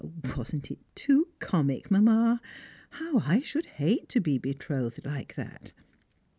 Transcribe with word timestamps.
Wasn't 0.35 0.71
it 0.71 0.79
too 0.95 1.27
comic, 1.37 1.91
Mamma? 1.91 2.41
How 2.89 3.19
I 3.19 3.39
should 3.39 3.67
hate 3.77 4.09
to 4.09 4.19
be 4.19 4.39
betrothed 4.39 5.05
like 5.05 5.35
that! 5.35 5.73